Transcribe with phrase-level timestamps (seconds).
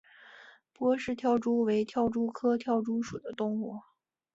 [0.73, 3.81] 波氏跳蛛为跳蛛科跳蛛属的动物。